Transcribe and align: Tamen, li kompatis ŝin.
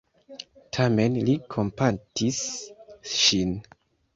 Tamen, 0.77 1.19
li 1.27 1.35
kompatis 1.57 2.41
ŝin. 3.19 3.57